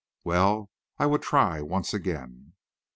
[0.23, 2.53] Well, I would try once again.